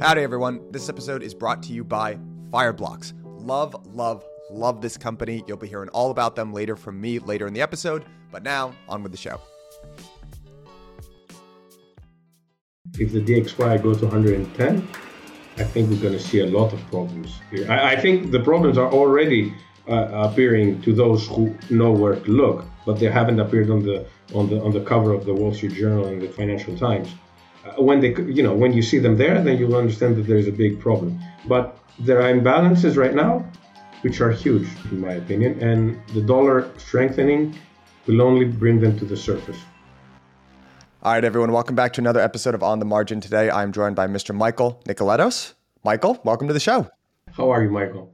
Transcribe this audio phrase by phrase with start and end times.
[0.00, 0.60] Howdy, everyone.
[0.70, 2.18] This episode is brought to you by
[2.50, 3.12] Fireblocks.
[3.24, 5.42] Love, love, love this company.
[5.46, 8.04] You'll be hearing all about them later from me later in the episode.
[8.30, 9.40] But now, on with the show.
[12.98, 14.88] If the DXY goes to 110,
[15.56, 17.70] I think we're going to see a lot of problems here.
[17.70, 19.54] I, I think the problems are already
[19.88, 24.06] uh, appearing to those who know where to look, but they haven't appeared on the
[24.34, 27.08] on the on the cover of the Wall Street Journal and the Financial Times.
[27.64, 30.46] Uh, when they, you know, when you see them there, then you'll understand that there's
[30.46, 31.18] a big problem.
[31.46, 33.44] But there are imbalances right now,
[34.02, 37.58] which are huge, in my opinion, and the dollar strengthening
[38.06, 39.56] will only bring them to the surface.
[41.02, 43.20] All right, everyone, welcome back to another episode of On the Margin.
[43.20, 44.34] Today, I'm joined by Mr.
[44.34, 45.54] Michael Nicoletos.
[45.84, 46.88] Michael, welcome to the show.
[47.32, 48.12] How are you, Michael?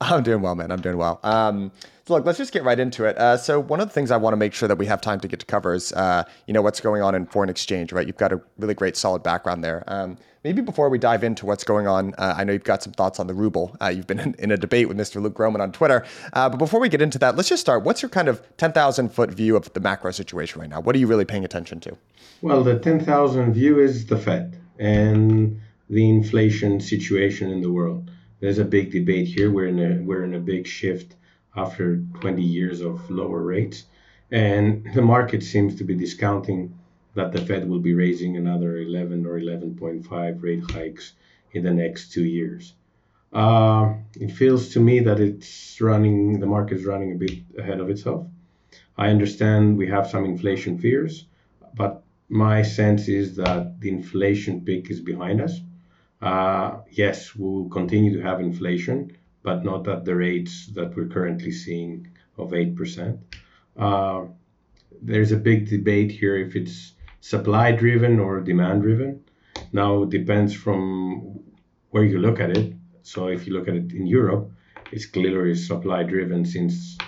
[0.00, 0.70] I'm doing well, man.
[0.70, 1.18] I'm doing well.
[1.24, 1.72] Um,
[2.10, 3.16] look, let's just get right into it.
[3.18, 5.20] Uh, so one of the things I want to make sure that we have time
[5.20, 8.06] to get to cover is, uh, you know, what's going on in foreign exchange, right?
[8.06, 9.84] You've got a really great, solid background there.
[9.86, 12.92] Um, maybe before we dive into what's going on, uh, I know you've got some
[12.92, 13.76] thoughts on the ruble.
[13.80, 15.20] Uh, you've been in, in, a debate with Mr.
[15.20, 16.04] Luke Gromen on Twitter.
[16.32, 17.84] Uh, but before we get into that, let's just start.
[17.84, 20.80] What's your kind of 10,000 foot view of the macro situation right now?
[20.80, 21.96] What are you really paying attention to?
[22.42, 28.58] Well, the 10,000 view is the Fed and the inflation situation in the world there's
[28.58, 29.50] a big debate here.
[29.50, 31.14] We're in a we're in a big shift
[31.58, 33.84] after 20 years of lower rates,
[34.30, 36.74] and the market seems to be discounting
[37.14, 41.14] that the Fed will be raising another 11 or 11.5 rate hikes
[41.52, 42.74] in the next two years.
[43.32, 47.80] Uh, it feels to me that it's running the market is running a bit ahead
[47.80, 48.26] of itself.
[48.96, 51.26] I understand we have some inflation fears,
[51.74, 55.60] but my sense is that the inflation peak is behind us
[56.20, 59.16] uh, yes, we'll continue to have inflation,
[59.48, 63.18] but not at the rates that we're currently seeing of 8%.
[63.78, 64.26] Uh,
[65.00, 69.24] there's a big debate here if it's supply driven or demand driven.
[69.72, 71.40] Now it depends from
[71.92, 72.74] where you look at it.
[73.02, 74.52] So if you look at it in Europe,
[74.92, 76.98] it's clearly supply driven since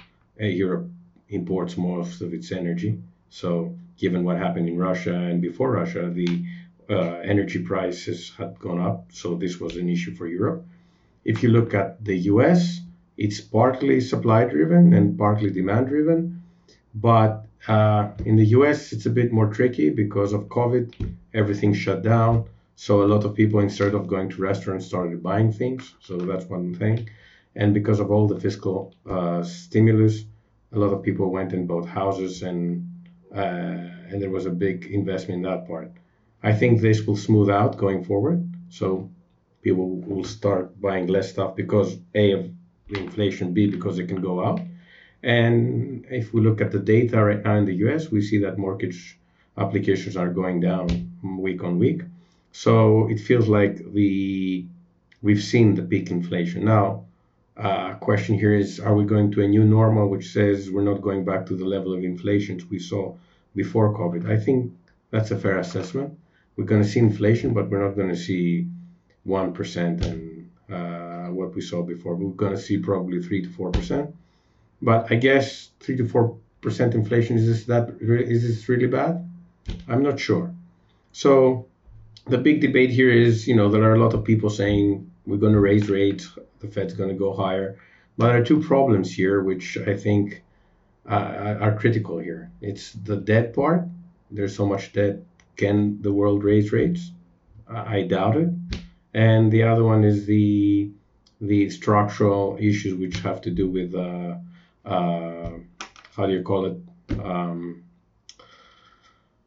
[0.41, 0.89] uh, Europe
[1.29, 2.93] imports most of its energy.
[3.29, 6.31] So given what happened in Russia and before Russia, the
[6.89, 10.65] uh, energy prices had gone up, so this was an issue for Europe.
[11.25, 12.81] If you look at the US,
[13.17, 16.43] it's partly supply driven and partly demand driven.
[16.95, 22.03] But uh, in the US, it's a bit more tricky because of COVID, everything shut
[22.03, 22.47] down.
[22.77, 25.95] So a lot of people, instead of going to restaurants, started buying things.
[26.01, 27.11] So that's one thing.
[27.55, 30.25] And because of all the fiscal uh, stimulus,
[30.73, 32.89] a lot of people went and bought houses, and
[33.35, 35.93] uh, and there was a big investment in that part.
[36.43, 38.49] I think this will smooth out going forward.
[38.71, 39.11] So
[39.63, 42.51] people will start buying less stuff because A of
[42.89, 44.61] inflation, B because it can go out.
[45.23, 48.59] And if we look at the data right now in the US, we see that
[48.59, 49.19] mortgage
[49.59, 50.87] applications are going down
[51.23, 52.03] week on week.
[52.53, 54.65] So it feels like the
[55.23, 56.65] we've seen the peak inflation.
[56.65, 57.05] Now,
[57.57, 61.03] uh, question here is are we going to a new normal which says we're not
[61.03, 63.15] going back to the level of inflation we saw
[63.55, 64.31] before COVID?
[64.31, 64.73] I think
[65.11, 66.19] that's a fair assessment
[66.61, 68.67] we're going to see inflation, but we're not going to see
[69.25, 72.15] one percent and uh, what we saw before.
[72.15, 74.15] We're going to see probably three to four percent.
[74.83, 79.29] But I guess three to four percent inflation is this that is this really bad?
[79.89, 80.55] I'm not sure.
[81.13, 81.67] So
[82.27, 85.37] the big debate here is, you know, there are a lot of people saying we're
[85.37, 86.31] going to raise rates,
[86.61, 87.79] the Fed's going to go higher.
[88.17, 90.43] But there are two problems here, which I think
[91.09, 92.51] uh, are critical here.
[92.61, 93.85] It's the debt part.
[94.31, 95.23] There's so much debt
[95.57, 97.11] can the world raise rates?
[97.69, 98.49] I doubt it.
[99.13, 100.91] And the other one is the
[101.41, 104.37] the structural issues which have to do with uh,
[104.85, 105.51] uh,
[106.17, 106.77] how do you call it
[107.23, 107.83] um,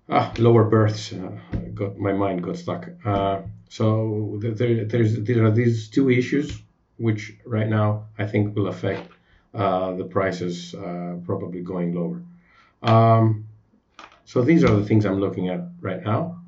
[0.09, 1.13] ah, lower births.
[1.13, 1.37] Uh,
[1.73, 2.89] got my mind got stuck.
[3.05, 6.61] Uh, so there, there's there are these two issues
[6.97, 9.11] which right now I think will affect
[9.53, 12.21] uh, the prices uh, probably going lower.
[12.81, 13.47] Um,
[14.25, 16.41] so these are the things I'm looking at right now.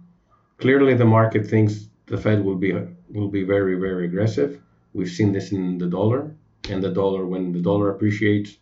[0.57, 2.71] Clearly, the market thinks the Fed will be
[3.09, 4.61] will be very very aggressive.
[4.93, 6.31] We've seen this in the dollar,
[6.69, 8.57] and the dollar when the dollar appreciates,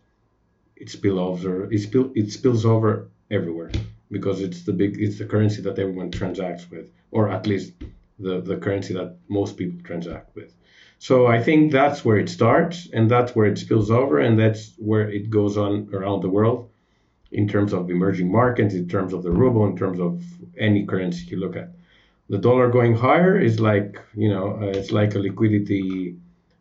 [0.76, 3.70] it spills over it, spill, it spills over everywhere
[4.10, 7.72] because it's the big it's the currency that everyone transacts with, or at least
[8.18, 10.54] the the currency that most people transact with.
[10.98, 14.72] So I think that's where it starts, and that's where it spills over, and that's
[14.78, 16.70] where it goes on around the world
[17.32, 20.22] in terms of emerging markets, in terms of the ruble, in terms of
[20.56, 21.70] any currency you look at.
[22.28, 26.16] The dollar going higher is like, you know, uh, it's like a liquidity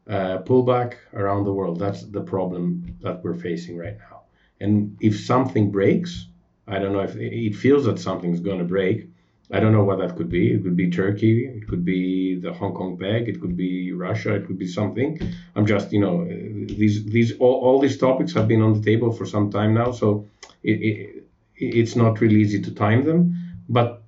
[0.09, 1.79] uh, pullback around the world.
[1.79, 4.23] That's the problem that we're facing right now.
[4.59, 6.27] And if something breaks,
[6.67, 9.07] I don't know if it feels that something's going to break.
[9.51, 10.53] I don't know what that could be.
[10.53, 11.45] It could be Turkey.
[11.45, 13.29] It could be the Hong Kong peg.
[13.29, 14.33] It could be Russia.
[14.33, 15.19] It could be something.
[15.55, 19.11] I'm just, you know, these these all, all these topics have been on the table
[19.11, 19.91] for some time now.
[19.91, 20.25] So
[20.63, 21.23] it, it,
[21.55, 23.35] it's not really easy to time them.
[23.69, 24.01] But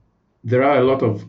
[0.44, 1.26] there are a lot of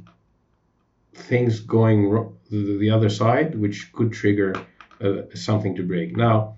[1.17, 4.55] things going the other side which could trigger
[5.01, 6.17] uh, something to break.
[6.17, 6.57] Now,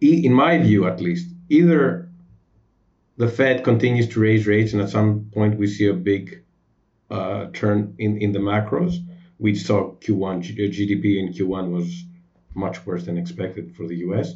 [0.00, 2.08] in my view, at least, either
[3.16, 6.42] the Fed continues to raise rates, and at some point we see a big
[7.10, 8.96] uh, turn in, in the macros.
[9.38, 12.04] We saw Q1 GDP in Q1 was
[12.54, 14.34] much worse than expected for the US.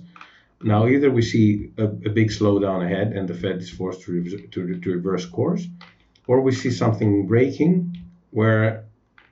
[0.62, 4.12] Now, either we see a, a big slowdown ahead and the Fed is forced to,
[4.12, 5.66] re- to, to reverse course,
[6.26, 7.96] or we see something breaking
[8.30, 8.85] where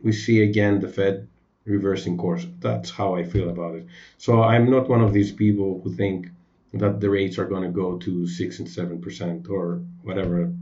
[0.04, 1.26] we see again the Fed
[1.64, 2.46] reversing course.
[2.60, 3.86] That's how I feel about it.
[4.18, 6.28] So I'm not one of these people who think
[6.74, 10.52] that the rates are going to go to six and seven percent or whatever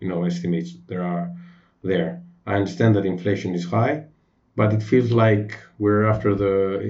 [0.00, 1.30] you know estimates there are
[1.82, 2.22] there.
[2.46, 4.04] I understand that inflation is high,
[4.54, 6.80] but it feels like we're after the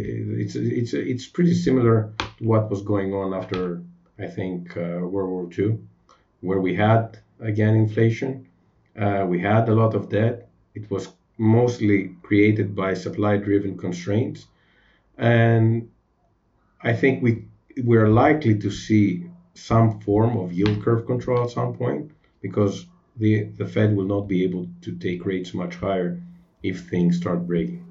[0.43, 3.83] it's it's it's pretty similar to what was going on after
[4.19, 5.79] I think uh, World War II,
[6.41, 8.47] where we had again inflation,
[8.97, 10.49] uh, we had a lot of debt.
[10.75, 11.09] It was
[11.39, 14.47] mostly created by supply-driven constraints,
[15.19, 15.91] and
[16.83, 17.47] I think we
[17.85, 22.11] we're likely to see some form of yield curve control at some point
[22.41, 22.87] because
[23.17, 26.21] the, the Fed will not be able to take rates much higher
[26.63, 27.86] if things start breaking.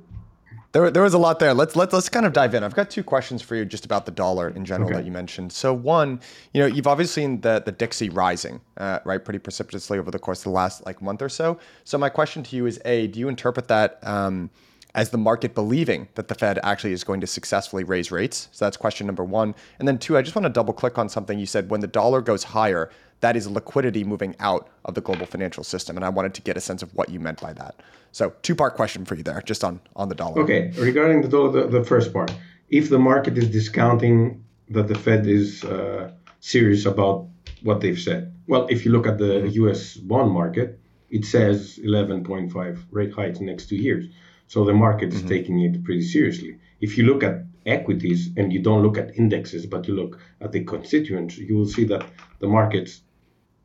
[0.75, 1.54] There, there was a lot there.
[1.54, 2.62] Let's let's let's kind of dive in.
[2.62, 4.98] I've got two questions for you just about the dollar in general okay.
[4.98, 5.54] that you mentioned.
[5.54, 6.19] So one,
[6.54, 10.19] you know, you've obviously seen the the DXY rising, uh, right, pretty precipitously over the
[10.19, 11.57] course of the last like month or so.
[11.86, 14.06] So my question to you is: A, do you interpret that?
[14.06, 14.50] Um,
[14.95, 18.48] as the market believing that the Fed actually is going to successfully raise rates?
[18.54, 19.54] So that's question number one.
[19.77, 21.69] And then two, I just want to double click on something you said.
[21.69, 22.89] When the dollar goes higher,
[23.21, 25.95] that is liquidity moving out of the global financial system.
[25.95, 27.75] And I wanted to get a sense of what you meant by that.
[28.12, 30.41] So two part question for you there, just on, on the dollar.
[30.44, 30.71] Okay.
[30.77, 32.31] Regarding the dollar, the, the first part,
[32.69, 37.27] if the market is discounting that the Fed is uh, serious about
[37.63, 40.79] what they've said, well, if you look at the US bond market,
[41.09, 44.06] it says 11.5 rate hikes next two years.
[44.47, 45.29] So the market is mm-hmm.
[45.29, 46.57] taking it pretty seriously.
[46.81, 50.51] If you look at equities and you don't look at indexes, but you look at
[50.51, 52.06] the constituents, you will see that
[52.39, 53.01] the markets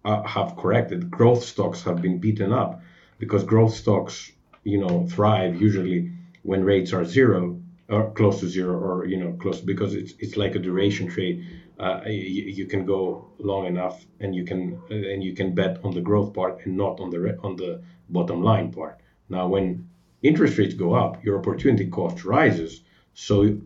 [0.04, 1.10] uh, have corrected.
[1.10, 2.82] Growth stocks have been beaten up
[3.18, 4.32] because growth stocks,
[4.64, 6.12] you know, thrive usually
[6.42, 7.60] when rates are zero
[7.90, 11.44] or close to zero or you know close because it's it's like a duration trade.
[11.78, 15.94] Uh, you, you, can go long enough and you can and you can bet on
[15.94, 19.00] the growth part and not on the on the bottom line part.
[19.30, 19.88] Now when
[20.22, 22.82] interest rates go up, your opportunity cost rises.
[23.14, 23.60] So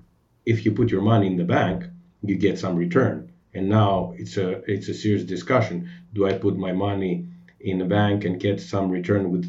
[0.45, 1.85] if you put your money in the bank,
[2.23, 3.33] you get some return.
[3.55, 5.89] And now it's a it's a serious discussion.
[6.13, 7.29] Do I put my money
[7.61, 9.45] in the bank and get some return with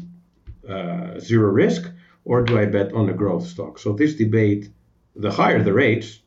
[0.68, 1.90] uh, zero risk,
[2.24, 3.78] or do I bet on a growth stock?
[3.78, 4.70] So this debate,
[5.16, 6.20] the higher the rates,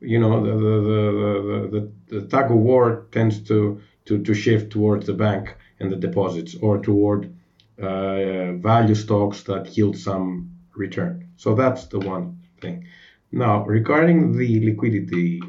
[0.00, 1.80] you know, the the the, the,
[2.10, 5.96] the, the tug of war tends to, to to shift towards the bank and the
[5.96, 7.34] deposits, or toward
[7.82, 11.28] uh, value stocks that yield some return.
[11.36, 12.86] So that's the one thing.
[13.34, 15.42] Now, regarding the liquidity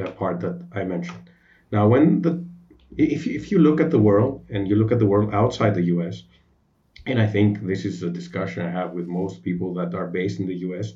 [0.00, 1.30] uh, part that I mentioned.
[1.72, 2.44] Now, when the
[2.96, 5.86] if, if you look at the world and you look at the world outside the
[5.94, 6.22] US,
[7.06, 10.38] and I think this is a discussion I have with most people that are based
[10.38, 10.92] in the US,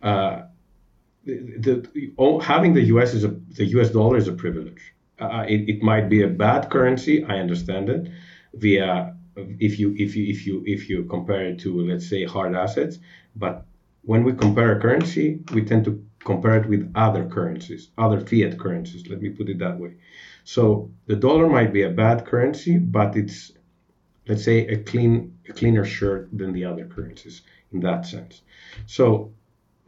[0.00, 0.42] uh,
[1.24, 4.94] the, the, having the US is a the US dollar is a privilege.
[5.18, 8.10] Uh, it, it might be a bad currency, I understand it,
[8.54, 12.54] via if you if you if you if you compare it to let's say hard
[12.54, 12.98] assets
[13.34, 13.66] but
[14.06, 18.58] when we compare a currency we tend to compare it with other currencies other fiat
[18.58, 19.94] currencies let me put it that way.
[20.44, 23.52] So the dollar might be a bad currency but it's
[24.28, 27.42] let's say a clean a cleaner shirt than the other currencies
[27.72, 28.42] in that sense.
[28.86, 29.32] So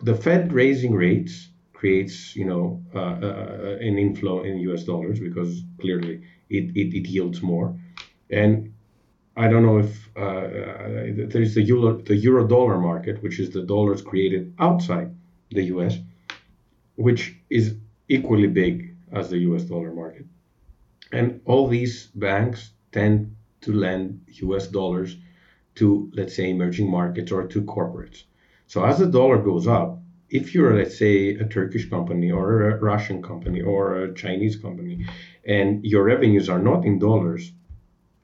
[0.03, 5.63] the fed raising rates creates you know uh, uh, an inflow in us dollars because
[5.81, 7.79] clearly it, it, it yields more.
[8.31, 8.75] And
[9.39, 13.39] I don't know if uh, uh, there is the euro, the euro dollar market, which
[13.39, 15.15] is the dollars created outside
[15.51, 15.99] the US,
[16.95, 17.75] which is
[18.09, 20.25] equally big as the US dollar market.
[21.13, 25.17] And all these banks tend to lend US dollars
[25.75, 28.25] to, let's say, emerging markets or to corporates.
[28.67, 30.01] So as the dollar goes up,
[30.31, 35.07] if you're, let's say, a Turkish company or a Russian company or a Chinese company,
[35.45, 37.53] and your revenues are not in dollars,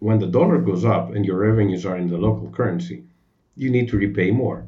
[0.03, 3.05] when the dollar goes up and your revenues are in the local currency,
[3.55, 4.67] you need to repay more.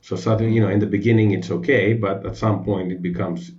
[0.00, 3.52] So suddenly, you know, in the beginning it's okay, but at some point it becomes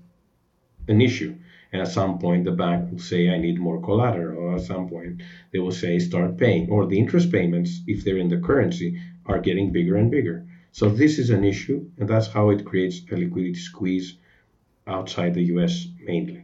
[0.90, 1.34] an issue.
[1.72, 4.38] And at some point, the bank will say, I need more collateral.
[4.38, 5.22] Or at some point,
[5.54, 6.70] they will say, start paying.
[6.70, 10.46] Or the interest payments, if they're in the currency, are getting bigger and bigger.
[10.74, 14.18] So this is an issue, and that's how it creates a liquidity squeeze
[14.86, 16.44] outside the US mainly.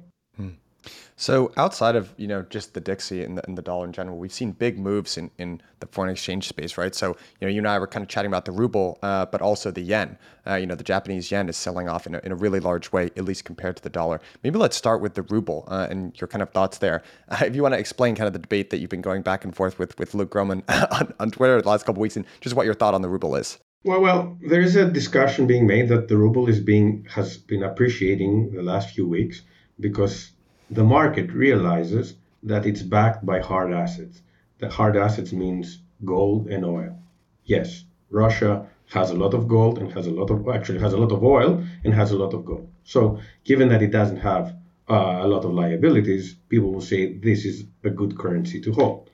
[1.15, 4.17] So outside of you know just the DXY and the, and the dollar in general,
[4.17, 6.94] we've seen big moves in, in the foreign exchange space, right?
[6.94, 9.41] So you know you and I were kind of chatting about the ruble, uh, but
[9.41, 10.17] also the yen.
[10.46, 12.91] Uh, you know the Japanese yen is selling off in a, in a really large
[12.91, 14.22] way, at least compared to the dollar.
[14.44, 17.03] Maybe let's start with the ruble uh, and your kind of thoughts there.
[17.41, 19.56] If you want to explain kind of the debate that you've been going back and
[19.56, 22.56] forth with with Luke Gromen on, on Twitter the last couple of weeks, and just
[22.56, 23.58] what your thought on the ruble is.
[23.84, 27.63] Well, well, there is a discussion being made that the ruble is being has been
[27.63, 29.44] appreciating the last few weeks
[29.79, 30.32] because
[30.70, 34.22] the market realizes that it's backed by hard assets.
[34.60, 37.00] The hard assets means gold and oil.
[37.46, 40.98] Yes, Russia has a lot of gold and has a lot of actually has a
[40.98, 42.68] lot of oil and has a lot of gold.
[42.84, 44.56] So, given that it doesn't have
[44.90, 49.10] uh, a lot of liabilities, people will say this is a good currency to hold.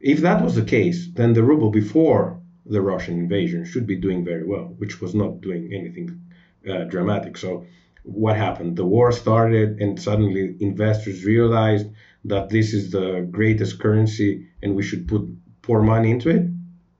[0.00, 4.24] If that was the case, then the ruble before the Russian invasion should be doing
[4.24, 6.20] very well, which was not doing anything
[6.68, 7.36] uh, dramatic.
[7.36, 7.66] So
[8.02, 8.76] what happened?
[8.76, 11.88] The war started, and suddenly investors realized
[12.24, 15.22] that this is the greatest currency and we should put
[15.62, 16.48] pour money into it.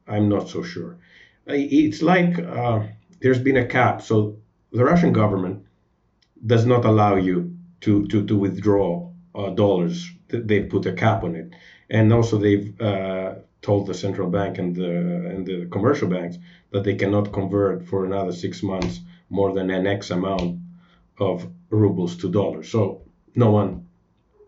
[0.06, 0.98] I'm not so sure.
[1.46, 2.82] It's like uh,
[3.20, 4.02] there's been a cap.
[4.02, 4.38] So
[4.72, 5.64] the Russian government
[6.44, 10.08] does not allow you to, to, to withdraw uh, dollars.
[10.28, 11.52] They put a cap on it.
[11.90, 16.38] And also, they've uh, told the central bank and the, and the commercial banks
[16.70, 20.61] that they cannot convert for another six months more than an X amount
[21.22, 22.70] of rubles to dollars.
[22.70, 23.02] So
[23.34, 23.86] no one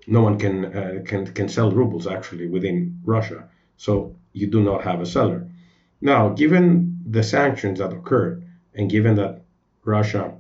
[0.07, 3.49] no one can uh, can can sell rubles actually within Russia.
[3.77, 5.49] So you do not have a seller.
[6.01, 9.43] Now, given the sanctions that occurred, and given that
[9.85, 10.35] Russia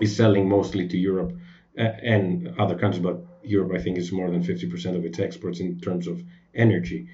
[0.00, 1.32] is selling mostly to Europe
[1.76, 5.80] and other countries, but Europe I think is more than 50% of its exports in
[5.80, 6.22] terms of
[6.54, 7.08] energy.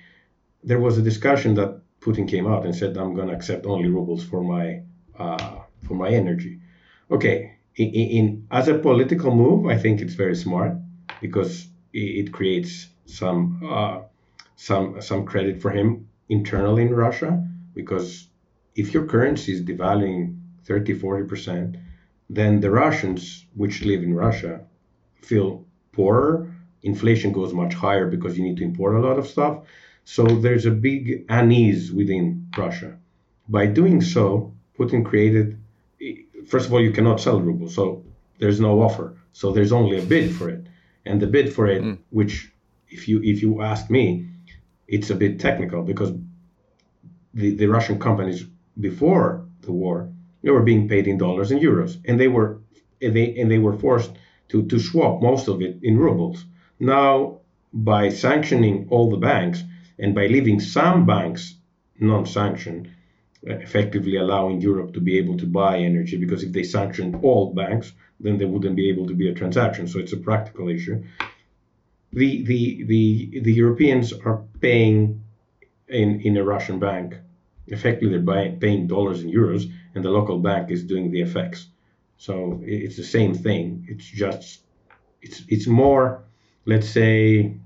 [0.65, 3.89] There was a discussion that Putin came out and said, "I'm going to accept only
[3.89, 4.83] rubles for my
[5.19, 6.61] uh, for my energy."
[7.11, 10.73] Okay, in, in, as a political move, I think it's very smart
[11.21, 14.01] because it, it creates some uh,
[14.57, 17.47] some some credit for him internally in Russia.
[17.75, 18.29] Because
[18.75, 21.77] if your currency is devaluing 30, 40 percent,
[22.29, 24.61] then the Russians, which live in Russia,
[25.23, 26.53] feel poorer.
[26.83, 29.65] Inflation goes much higher because you need to import a lot of stuff.
[30.05, 32.97] So there's a big unease within Russia.
[33.49, 35.60] By doing so, Putin created
[36.47, 38.05] first of all, you cannot sell rubles, so
[38.39, 39.17] there's no offer.
[39.33, 40.67] So there's only a bid for it,
[41.05, 41.99] and the bid for it, mm.
[42.11, 42.53] which
[42.89, 44.29] if you if you ask me,
[44.89, 46.13] it's a bit technical because
[47.35, 48.45] the the Russian companies
[48.79, 50.11] before the war
[50.43, 52.61] they were being paid in dollars and euros, and they were
[53.03, 54.13] and they and they were forced
[54.49, 56.45] to to swap most of it in rubles.
[56.79, 57.41] Now
[57.73, 59.63] by sanctioning all the banks
[59.99, 61.55] and by leaving some banks
[62.01, 62.91] non-sanctioned
[63.43, 67.93] effectively allowing Europe to be able to buy energy because if they sanctioned all banks,
[68.19, 69.89] then there wouldn't be able to be a transaction.
[69.89, 71.03] So it's a practical issue.
[72.13, 75.23] The the the the Europeans are paying
[75.89, 77.17] in in a Russian bank.
[77.69, 81.67] Effectively, they're buying, paying dollars and euros, and the local bank is doing the FX.
[82.17, 83.87] So it's the same thing.
[83.89, 84.61] It's just
[85.23, 86.25] it's it's more,
[86.67, 87.57] let's say,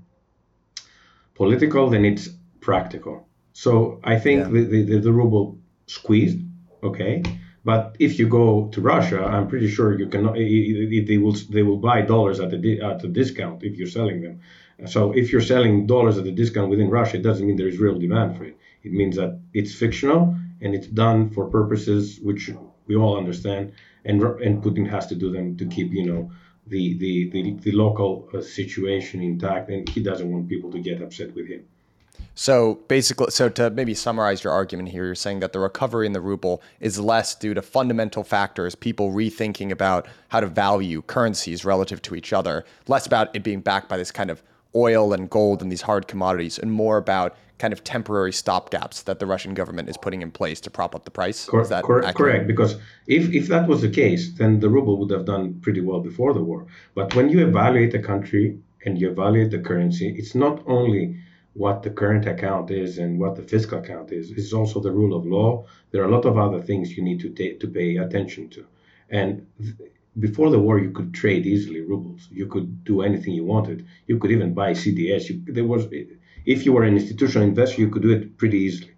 [1.33, 2.29] political than it's
[2.61, 3.27] practical.
[3.53, 4.49] So I think yeah.
[4.49, 6.39] the, the, the ruble squeezed,
[6.83, 7.23] okay.
[7.63, 10.31] But if you go to Russia, I'm pretty sure you can.
[10.33, 14.39] They will they will buy dollars at a at a discount if you're selling them.
[14.85, 17.79] So if you're selling dollars at a discount within Russia, it doesn't mean there is
[17.79, 18.57] real demand for it.
[18.83, 22.51] It means that it's fictional and it's done for purposes which
[22.87, 23.73] we all understand,
[24.03, 26.31] and and Putin has to do them to keep you know
[26.67, 31.01] the the the, the local uh, situation intact, and he doesn't want people to get
[31.01, 31.63] upset with him.
[32.35, 36.13] So basically, so to maybe summarize your argument here, you're saying that the recovery in
[36.13, 41.63] the ruble is less due to fundamental factors, people rethinking about how to value currencies
[41.63, 44.43] relative to each other, less about it being backed by this kind of
[44.75, 49.19] oil and gold and these hard commodities, and more about kind of temporary stopgaps that
[49.19, 51.45] the Russian government is putting in place to prop up the price.
[51.45, 52.75] Cor- cor- correct, because
[53.07, 56.33] if, if that was the case, then the ruble would have done pretty well before
[56.33, 56.67] the war.
[56.95, 61.17] But when you evaluate a country and you evaluate the currency, it's not only
[61.55, 64.31] what the current account is and what the fiscal account is.
[64.31, 65.65] It's also the rule of law.
[65.91, 68.65] There are a lot of other things you need to take to pay attention to.
[69.09, 69.75] And th-
[70.19, 72.27] before the war, you could trade easily rubles.
[72.31, 73.85] You could do anything you wanted.
[74.07, 75.29] You could even buy CDS.
[75.29, 75.87] You, there was,
[76.45, 78.93] if you were an institutional investor, you could do it pretty easily.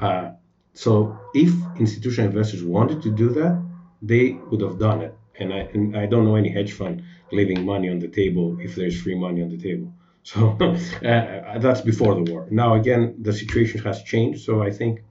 [0.00, 0.30] Uh,
[0.74, 3.54] so if institutional investors wanted to do that,
[4.02, 5.14] they would have done it.
[5.40, 7.02] and I and I don't know any hedge fund
[7.32, 9.92] leaving money on the table if there's free money on the table.
[10.22, 12.46] So uh, that's before the war.
[12.50, 14.44] Now again, the situation has changed.
[14.44, 15.02] So I think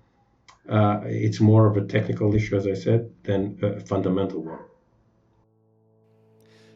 [0.69, 4.59] uh, it's more of a technical issue, as I said, than a fundamental one.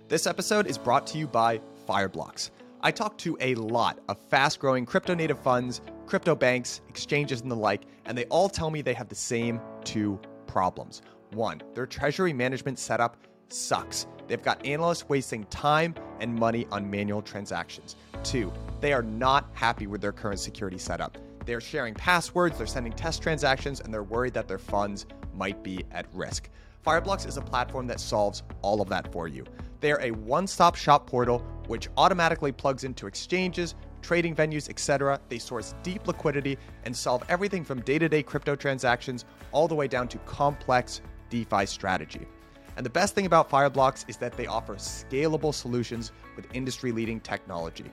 [0.08, 2.52] This episode is brought to you by Fireblocks.
[2.82, 7.50] I talked to a lot of fast growing crypto native funds, crypto banks, exchanges, and
[7.50, 11.02] the like, and they all tell me they have the same two problems.
[11.32, 13.16] One, their treasury management setup
[13.54, 14.08] sucks.
[14.28, 17.96] They've got analysts wasting time and money on manual transactions.
[18.24, 21.18] Two, they are not happy with their current security setup.
[21.46, 25.06] They're sharing passwords, they're sending test transactions, and they're worried that their funds
[25.36, 26.50] might be at risk.
[26.86, 29.44] Fireblocks is a platform that solves all of that for you.
[29.82, 35.20] They are a one stop shop portal which automatically plugs into exchanges, trading venues, etc.
[35.30, 39.76] They source deep liquidity and solve everything from day to day crypto transactions all the
[39.76, 42.28] way down to complex DeFi strategy.
[42.76, 47.20] And the best thing about Fireblocks is that they offer scalable solutions with industry leading
[47.20, 47.86] technology.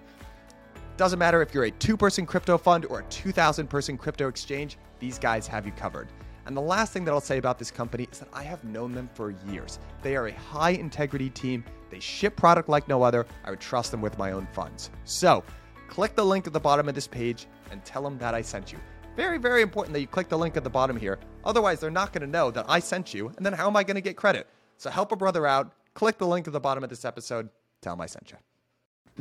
[0.96, 4.76] Doesn't matter if you're a two person crypto fund or a 2,000 person crypto exchange,
[4.98, 6.08] these guys have you covered.
[6.46, 8.92] And the last thing that I'll say about this company is that I have known
[8.92, 9.78] them for years.
[10.02, 11.64] They are a high integrity team.
[11.90, 13.26] They ship product like no other.
[13.44, 14.90] I would trust them with my own funds.
[15.04, 15.44] So,
[15.88, 18.72] click the link at the bottom of this page and tell them that I sent
[18.72, 18.78] you.
[19.16, 21.18] Very, very important that you click the link at the bottom here.
[21.44, 23.32] Otherwise, they're not going to know that I sent you.
[23.36, 24.46] And then how am I going to get credit?
[24.80, 25.72] So, help a brother out.
[25.94, 27.48] Click the link at the bottom of this episode.
[27.82, 28.36] Tell them I sent you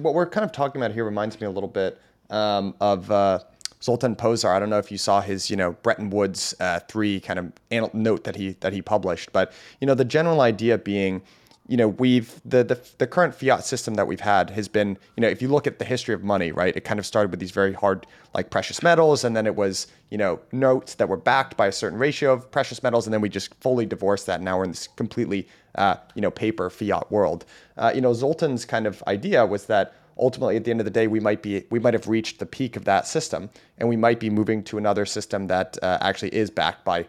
[0.04, 2.00] what we're kind of talking about here reminds me a little bit
[2.30, 3.40] um, of uh,
[3.82, 4.56] Zoltan Pozsar.
[4.56, 7.94] I don't know if you saw his, you know, Bretton Woods uh, three kind of
[7.94, 11.22] note that he that he published, but you know, the general idea being,
[11.70, 15.22] you know, we've the, the the current fiat system that we've had has been, you
[15.22, 17.40] know, if you look at the history of money, right, it kind of started with
[17.40, 21.16] these very hard like precious metals, and then it was, you know, notes that were
[21.16, 24.42] backed by a certain ratio of precious metals, and then we just fully divorced that.
[24.42, 27.46] Now we're in this completely, uh, you know, paper fiat world.
[27.78, 30.92] Uh, you know, Zoltan's kind of idea was that ultimately at the end of the
[30.92, 33.96] day we might be we might have reached the peak of that system and we
[33.96, 37.06] might be moving to another system that uh, actually is backed by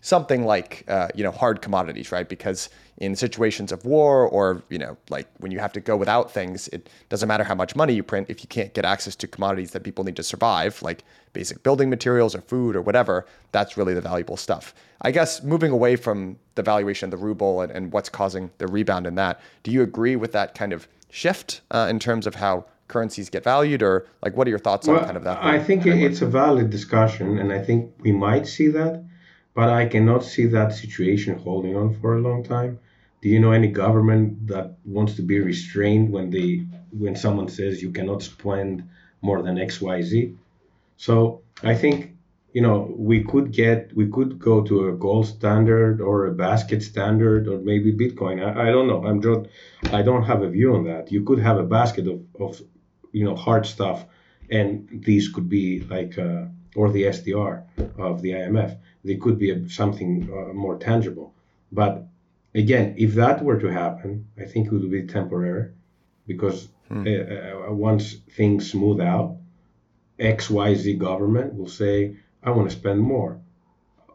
[0.00, 4.78] something like uh, you know hard commodities right because in situations of war or you
[4.78, 7.94] know like when you have to go without things it doesn't matter how much money
[7.94, 11.04] you print if you can't get access to commodities that people need to survive like
[11.32, 15.70] basic building materials or food or whatever that's really the valuable stuff i guess moving
[15.70, 19.40] away from the valuation of the ruble and, and what's causing the rebound in that
[19.62, 23.44] do you agree with that kind of shift uh, in terms of how currencies get
[23.44, 26.10] valued or like what are your thoughts well, on kind of that i think framework?
[26.10, 29.04] it's a valid discussion and i think we might see that
[29.54, 32.78] but i cannot see that situation holding on for a long time
[33.20, 37.82] do you know any government that wants to be restrained when they when someone says
[37.82, 38.88] you cannot spend
[39.22, 40.34] more than xyz
[40.96, 42.18] so i think
[42.52, 46.82] you know we could get we could go to a gold standard or a basket
[46.82, 48.36] standard or maybe bitcoin.
[48.44, 49.04] I, I don't know.
[49.04, 49.42] I'm just
[49.92, 51.12] i don't have a view on that.
[51.12, 52.60] You could have a basket of, of
[53.12, 54.06] you know hard stuff
[54.50, 57.64] and these could be like uh, or the sdr
[57.96, 61.34] of the imf they could be a, something uh, more tangible.
[61.70, 62.06] But
[62.62, 65.66] again if that were to happen i think it would be temporary
[66.26, 67.06] because hmm.
[67.06, 68.04] uh, uh once
[68.38, 69.36] things smooth out
[70.18, 71.94] xyz government will say
[72.42, 73.40] I want to spend more.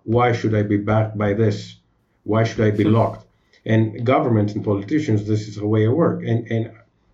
[0.03, 1.77] Why should I be backed by this?
[2.23, 3.25] Why should I be locked?
[3.65, 6.23] And governments and politicians, this is a way of work.
[6.23, 6.71] And and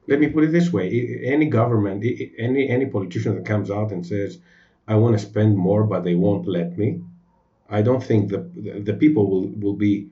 [0.08, 0.88] let me put it this way:
[1.24, 2.04] any government,
[2.38, 4.40] any any politician that comes out and says,
[4.88, 7.02] "I want to spend more, but they won't let me,"
[7.70, 8.40] I don't think the
[8.88, 10.10] the people will will be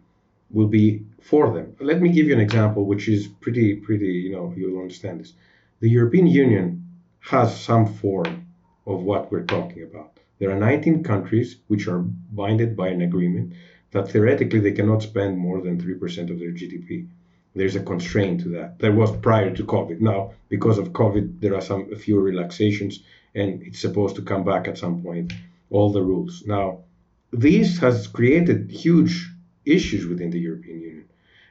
[0.52, 1.76] will be for them.
[1.80, 4.14] Let me give you an example, which is pretty pretty.
[4.26, 5.34] You know, you'll understand this.
[5.80, 6.88] The European Union
[7.20, 8.48] has some form
[8.86, 10.18] of what we're talking about.
[10.40, 13.54] There are 19 countries which are binded by an agreement
[13.92, 17.08] that theoretically they cannot spend more than 3% of their GDP.
[17.56, 18.78] There's a constraint to that.
[18.80, 20.00] There was prior to COVID.
[20.00, 23.00] Now, because of COVID, there are some few relaxations,
[23.34, 25.34] and it's supposed to come back at some point.
[25.70, 26.44] All the rules.
[26.46, 26.84] Now,
[27.32, 29.30] this has created huge
[29.66, 30.67] issues within the European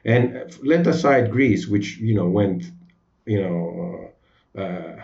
[0.07, 2.71] and let aside Greece, which you know went,
[3.25, 4.09] you know,
[4.57, 4.95] uh,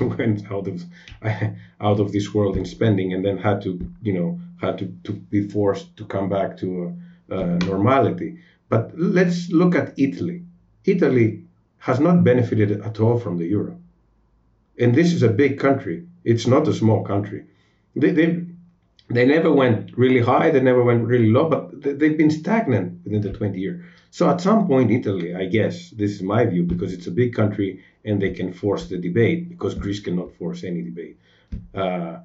[0.18, 0.84] went out of
[1.80, 3.70] out of this world in spending and then had to
[4.02, 6.94] you know had to, to be forced to come back to
[7.28, 8.38] normality.
[8.68, 10.42] But let's look at italy.
[10.84, 11.44] Italy
[11.78, 13.78] has not benefited at all from the euro.
[14.78, 16.06] And this is a big country.
[16.24, 17.44] It's not a small country.
[17.94, 18.44] They, they
[19.08, 23.20] they never went really high they never went really low but they've been stagnant within
[23.22, 26.92] the 20 year so at some point italy i guess this is my view because
[26.92, 30.82] it's a big country and they can force the debate because greece cannot force any
[30.82, 31.18] debate
[31.74, 32.18] uh,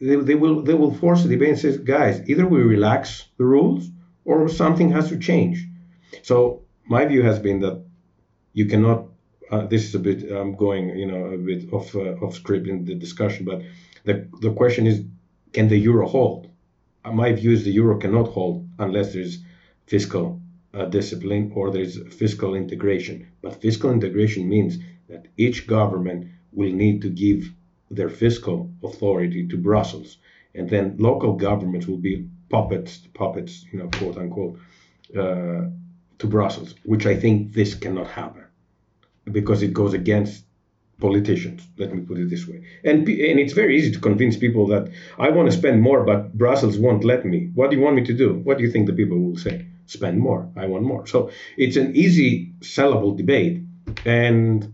[0.00, 3.44] they, they will they will force the debate and say guys either we relax the
[3.44, 3.90] rules
[4.24, 5.66] or something has to change
[6.22, 7.84] So my view has been that
[8.52, 9.06] you cannot.
[9.50, 10.30] Uh, this is a bit.
[10.30, 13.62] I'm going, you know, a bit off uh, off script in the discussion, but
[14.04, 15.04] the the question is,
[15.56, 16.50] can the euro hold?
[17.02, 19.38] Uh, my view is the euro cannot hold unless there's
[19.86, 20.26] fiscal
[20.74, 23.26] uh, discipline or there's fiscal integration.
[23.40, 24.72] But fiscal integration means
[25.08, 26.20] that each government
[26.52, 27.40] will need to give
[27.90, 30.18] their fiscal authority to Brussels,
[30.54, 34.58] and then local governments will be puppets, puppets, you know, quote unquote,
[35.22, 35.62] uh,
[36.20, 38.44] to Brussels, which I think this cannot happen
[39.38, 40.44] because it goes against
[41.00, 41.66] politicians.
[41.76, 42.62] Let me put it this way.
[42.84, 46.36] And and it's very easy to convince people that I want to spend more, but
[46.36, 47.50] Brussels won't let me.
[47.54, 48.34] What do you want me to do?
[48.34, 49.66] What do you think the people will say?
[49.86, 50.48] Spend more.
[50.56, 51.06] I want more.
[51.06, 53.62] So it's an easy sellable debate,
[54.04, 54.72] and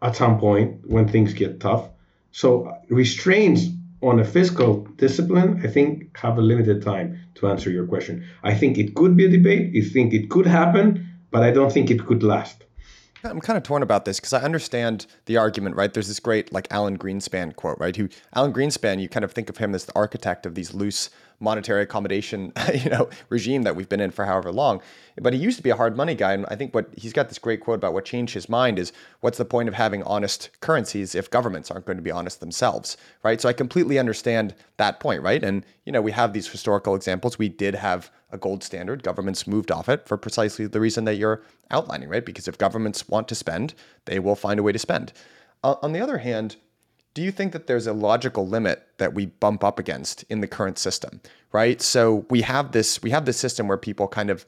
[0.00, 1.88] at some point when things get tough,
[2.32, 3.66] so uh, restraints
[4.00, 8.24] on a fiscal discipline, I think, have a limited time to answer your question.
[8.42, 9.74] I think it could be a debate.
[9.76, 12.64] I think it could happen, but I don't think it could last.
[13.24, 15.92] I'm kind of torn about this because I understand the argument, right?
[15.92, 17.94] There's this great like Alan Greenspan quote, right?
[17.96, 21.10] Who Alan Greenspan, you kind of think of him as the architect of these loose
[21.40, 24.80] monetary accommodation, you know, regime that we've been in for however long.
[25.20, 27.28] But he used to be a hard money guy, and I think what he's got
[27.28, 30.50] this great quote about what changed his mind is what's the point of having honest
[30.60, 33.40] currencies if governments aren't going to be honest themselves, right?
[33.40, 35.42] So I completely understand that point, right?
[35.42, 37.38] And you know, we have these historical examples.
[37.38, 39.02] We did have a gold standard.
[39.02, 42.24] Governments moved off it for precisely the reason that you're outlining, right?
[42.24, 43.74] Because if governments want to spend,
[44.04, 45.12] they will find a way to spend.
[45.64, 46.56] Uh, on the other hand,
[47.18, 50.46] do you think that there's a logical limit that we bump up against in the
[50.46, 51.82] current system right?
[51.82, 54.46] So we have this we have this system where people kind of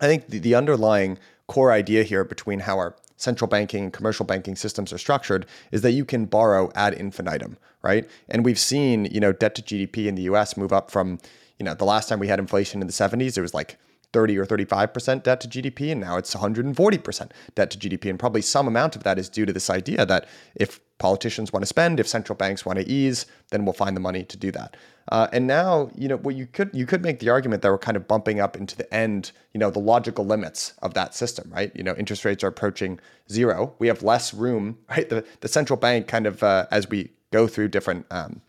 [0.00, 1.18] i think the, the underlying
[1.48, 5.82] core idea here between how our central banking and commercial banking systems are structured is
[5.82, 8.08] that you can borrow ad infinitum right?
[8.28, 11.18] And we've seen you know debt to gdp in the us move up from
[11.58, 13.76] you know the last time we had inflation in the 70s it was like
[14.12, 18.10] 30 or 35% debt to GDP, and now it's 140% debt to GDP.
[18.10, 21.62] And probably some amount of that is due to this idea that if politicians want
[21.62, 24.52] to spend, if central banks want to ease, then we'll find the money to do
[24.52, 24.76] that.
[25.10, 27.78] Uh, and now, you know, what you could you could make the argument that we're
[27.78, 31.50] kind of bumping up into the end, you know, the logical limits of that system,
[31.52, 31.72] right?
[31.74, 33.74] You know, interest rates are approaching zero.
[33.80, 35.08] We have less room, right?
[35.08, 38.42] The the central bank kind of uh, as we go through different, um,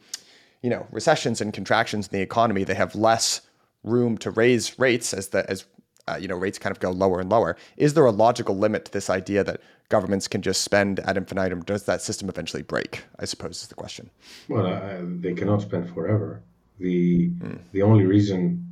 [0.62, 3.42] you know, recessions and contractions in the economy, they have less
[3.84, 5.66] room to raise rates as the as
[6.08, 7.56] uh, you know rates kind of go lower and lower.
[7.78, 11.62] Is there a logical limit to this idea that governments can just spend ad infinitum?
[11.62, 13.04] Does that system eventually break?
[13.20, 14.10] I suppose is the question.
[14.50, 16.42] Well, uh, they cannot spend forever.
[16.80, 17.60] The mm.
[17.72, 18.68] the only reason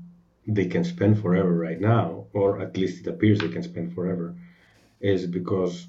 [0.47, 4.35] they can spend forever right now, or at least it appears they can spend forever,
[4.99, 5.87] is because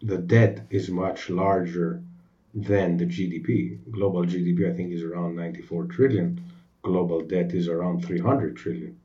[0.00, 2.02] the debt is much larger
[2.54, 3.78] than the GDP.
[3.90, 6.42] Global GDP, I think, is around 94 trillion
[6.82, 8.98] global debt is around 300 trillion.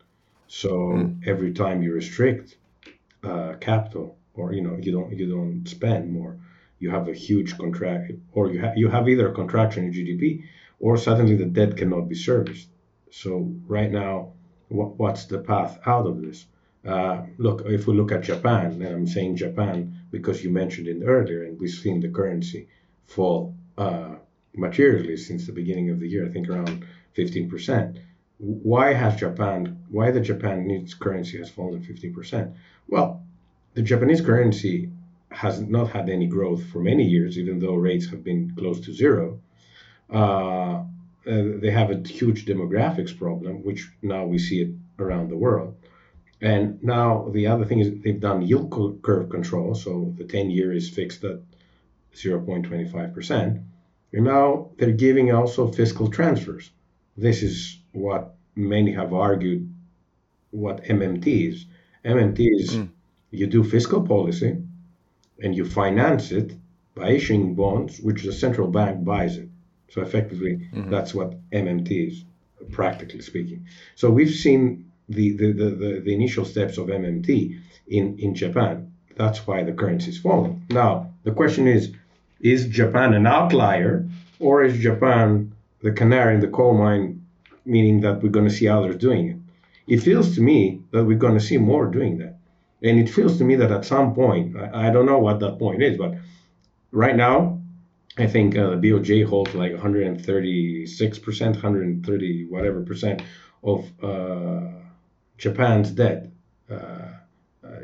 [0.48, 1.28] So mm.
[1.28, 2.58] every time you restrict
[3.24, 6.38] uh, capital, or you know you don't you don't spend more,
[6.80, 10.44] you have a huge contract, or you have you have either a contraction in GDP,
[10.80, 12.70] or suddenly the debt cannot be serviced.
[13.12, 14.34] So right now,
[14.70, 16.46] what, what's the path out of this?
[16.86, 21.04] Uh, look, if we look at Japan, and I'm saying Japan because you mentioned it
[21.04, 22.68] earlier, and we've seen the currency
[23.08, 24.16] fall uh,
[24.54, 26.26] materially since the beginning of the year.
[26.26, 26.86] I think around
[27.18, 28.00] 15%.
[28.38, 32.54] Why has Japan, why the Japanese currency has fallen 15%?
[32.88, 33.24] Well,
[33.74, 34.92] the Japanese currency
[35.32, 38.94] has not had any growth for many years, even though rates have been close to
[38.94, 39.40] zero.
[40.12, 40.84] Uh,
[41.28, 45.76] uh, they have a huge demographics problem, which now we see it around the world.
[46.40, 50.72] And now the other thing is they've done yield curve control, so the 10 year
[50.72, 51.40] is fixed at
[52.16, 53.64] 0.25%.
[54.14, 56.72] And now they're giving also fiscal transfers
[57.18, 59.74] this is what many have argued
[60.52, 61.66] what MMT is.
[62.06, 62.90] MMT is mm.
[63.32, 64.58] you do fiscal policy
[65.42, 66.54] and you finance it
[66.96, 69.50] by issuing bonds, which the central bank buys it.
[69.90, 70.90] So effectively, mm-hmm.
[70.90, 72.24] that's what MMT is,
[72.72, 73.68] practically speaking.
[73.96, 78.92] So we've seen the, the, the, the, the initial steps of MMT in, in Japan.
[79.16, 80.66] That's why the currency is falling.
[80.70, 81.94] Now, the question is,
[82.40, 84.08] is Japan an outlier
[84.40, 85.54] or is Japan
[85.88, 87.26] the canary in the coal mine,
[87.64, 89.38] meaning that we're going to see others doing it.
[89.94, 92.36] It feels to me that we're going to see more doing that.
[92.84, 95.82] And it feels to me that at some point, I, don't know what that point
[95.82, 96.16] is, but
[96.92, 97.62] right now,
[98.18, 103.22] I think uh, the BOJ holds like 136%, 130 whatever percent
[103.64, 104.68] of uh,
[105.38, 106.28] Japan's debt.
[106.70, 106.74] Uh,
[107.64, 107.80] uh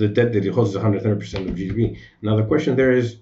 [0.00, 1.98] the debt that it holds is 130% of GDP.
[2.20, 3.18] Now, the question there is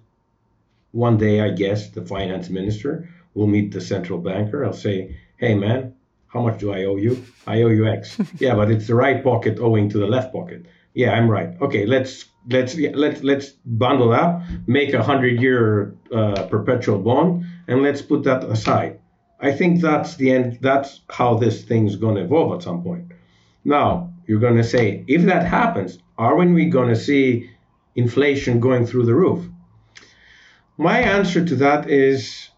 [0.92, 4.64] one day, I guess, the finance minister We'll meet the central banker.
[4.64, 5.95] I'll say, hey, man,
[6.29, 7.23] How much do I owe you?
[7.47, 8.18] I owe you X.
[8.38, 10.64] yeah, but it's the right pocket owing to the left pocket.
[10.95, 11.51] Yeah, I'm right.
[11.61, 17.83] Okay, let's let's let's let's bundle up, make a hundred year uh, perpetual bond, and
[17.83, 18.99] let's put that aside.
[19.40, 20.59] I think that's the end.
[20.62, 23.12] That's how this thing's going to evolve at some point.
[23.64, 27.51] Now you're going to say, if that happens, are we going to see
[27.95, 29.45] inflation going through the roof?
[30.79, 32.49] My answer to that is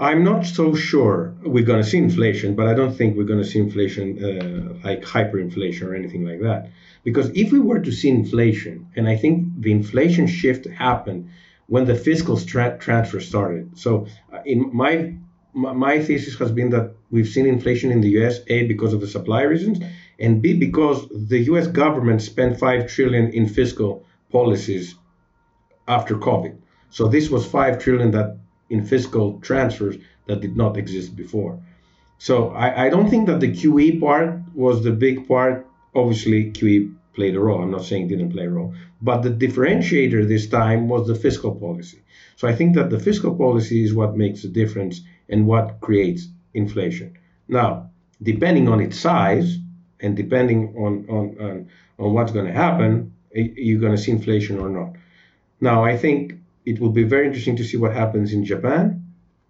[0.00, 3.42] I'm not so sure we're going to see inflation, but I don't think we're going
[3.42, 6.70] to see inflation uh, like hyperinflation or anything like that.
[7.04, 11.30] Because if we were to see inflation, and I think the inflation shift happened
[11.66, 13.78] when the fiscal tra- transfer started.
[13.78, 15.14] So, uh, in my
[15.52, 18.40] my thesis has been that we've seen inflation in the U.S.
[18.48, 19.78] a because of the supply reasons,
[20.18, 21.68] and b because the U.S.
[21.68, 24.96] government spent five trillion in fiscal policies
[25.86, 26.56] after COVID.
[26.90, 28.38] So this was five trillion that
[28.70, 29.96] in fiscal transfers
[30.26, 31.58] that did not exist before.
[32.18, 35.66] So I, I don't think that the QE part was the big part.
[35.94, 37.62] Obviously, QE played a role.
[37.62, 41.54] I'm not saying didn't play a role, but the differentiator this time was the fiscal
[41.54, 42.00] policy.
[42.36, 46.28] So I think that the fiscal policy is what makes a difference and what creates
[46.54, 47.16] inflation.
[47.48, 47.90] Now,
[48.22, 49.58] depending on its size
[50.00, 54.58] and depending on on on, on what's going to happen, you're going to see inflation
[54.58, 54.90] or not.
[55.60, 59.04] Now, I think it will be very interesting to see what happens in Japan,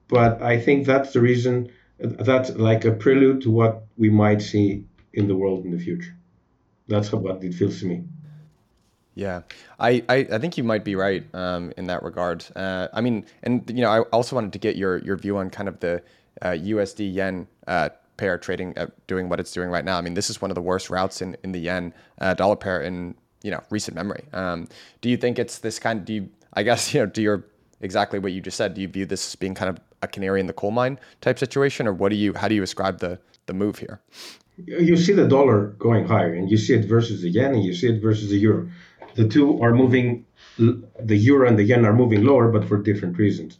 [0.09, 4.85] but I think that's the reason that's like a prelude to what we might see
[5.13, 6.17] in the world in the future.
[6.89, 8.05] That's what it feels to me.
[9.15, 9.43] Yeah,
[9.79, 12.45] I, I, I, think you might be right um, in that regard.
[12.57, 15.51] Uh, I mean, and you know, I also wanted to get your your view on
[15.51, 16.03] kind of the
[16.43, 19.99] uh, USD yen uh, pair trading uh, doing what it's doing right now.
[19.99, 22.57] I mean, this is one of the worst routes in in the yen uh, dollar
[22.57, 24.25] pair in you know recent memory.
[24.33, 24.67] Um,
[25.01, 26.01] do you think it's this kind?
[26.01, 27.45] Of, do you, I guess you know, do you
[27.81, 28.75] exactly what you just said?
[28.75, 31.39] Do you view this as being kind of a canary in the coal mine type
[31.39, 32.35] situation, or what do you?
[32.35, 34.01] How do you ascribe the the move here?
[34.67, 37.75] You see the dollar going higher, and you see it versus the yen, and you
[37.75, 38.71] see it versus the euro
[39.15, 40.27] the two are moving,
[40.59, 43.59] the euro and the yen are moving lower, but for different reasons.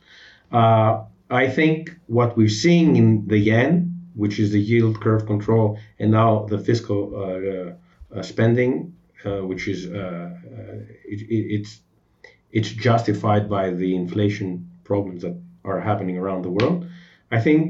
[0.53, 5.79] Uh, I think what we're seeing in the yen, which is the yield curve control,
[5.99, 11.81] and now the fiscal uh, uh, spending, uh, which is uh, uh, it, it's
[12.55, 16.87] it's justified by the inflation problems that are happening around the world.
[17.31, 17.67] I think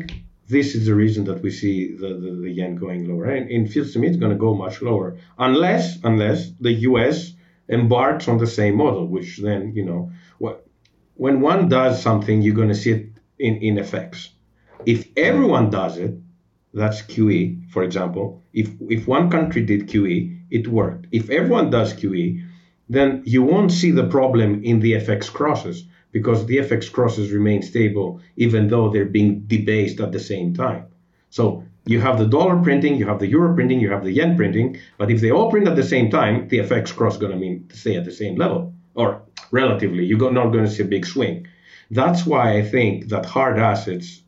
[0.49, 3.25] this is the reason that we see the, the, the yen going lower.
[3.25, 7.35] And it feels to me it's going to go much lower unless unless the U.S
[7.69, 10.67] embarks on the same model, which then, you know, what,
[11.15, 13.07] when one does something, you're going to see it
[13.39, 14.29] in, in FX.
[14.85, 16.15] If everyone does it,
[16.73, 18.43] that's QE, for example.
[18.53, 21.07] If, if one country did QE, it worked.
[21.13, 22.47] If everyone does QE,
[22.89, 27.63] then you won't see the problem in the FX crosses because the FX crosses remain
[27.63, 30.87] stable even though they're being debased at the same time.
[31.31, 34.37] So you have the dollar printing, you have the euro printing, you have the yen
[34.37, 37.33] printing, but if they all print at the same time, the FX cross is going
[37.33, 40.87] to mean stay at the same level, or relatively, you're not going to see a
[40.87, 41.47] big swing.
[41.91, 44.23] That's why I think that hard assets,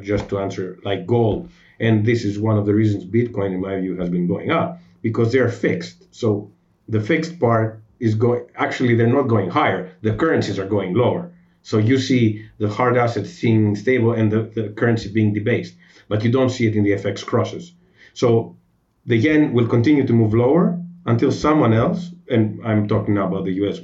[0.00, 3.78] just to answer, like gold, and this is one of the reasons Bitcoin, in my
[3.78, 6.14] view, has been going up because they're fixed.
[6.14, 6.50] So
[6.88, 11.32] the fixed part is going, actually, they're not going higher, the currencies are going lower.
[11.62, 15.74] So you see the hard assets seeming stable and the, the currency being debased
[16.08, 17.72] but you don't see it in the FX crosses.
[18.14, 18.56] So
[19.06, 23.44] the yen will continue to move lower until someone else, and I'm talking now about
[23.44, 23.80] the US,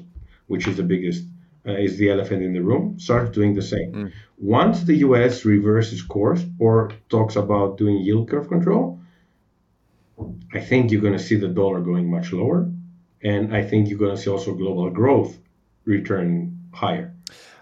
[0.46, 1.24] which is the biggest,
[1.66, 3.92] uh, is the elephant in the room, starts doing the same.
[3.92, 4.12] Mm.
[4.38, 9.00] Once the US reverses course or talks about doing yield curve control,
[10.52, 12.70] I think you're going to see the dollar going much lower.
[13.24, 15.38] And I think you're going to see also global growth
[15.86, 17.14] return higher.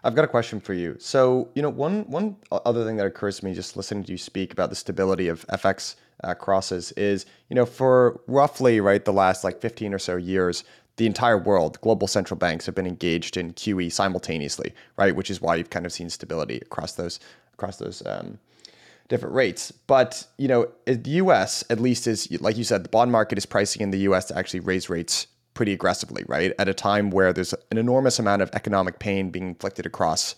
[0.04, 0.96] I've got a question for you.
[0.98, 4.18] So, you know, one one other thing that occurs to me just listening to you
[4.18, 5.94] speak about the stability of FX
[6.24, 10.64] uh, crosses is, you know, for roughly right the last like 15 or so years,
[10.96, 15.14] the entire world, global central banks have been engaged in QE simultaneously, right?
[15.14, 17.20] Which is why you've kind of seen stability across those
[17.54, 18.40] across those um,
[19.08, 19.70] different rates.
[19.70, 21.62] But you know, the U.S.
[21.70, 24.24] at least is like you said, the bond market is pricing in the U.S.
[24.26, 26.52] to actually raise rates pretty aggressively, right?
[26.58, 30.36] At a time where there's an enormous amount of economic pain being inflicted across,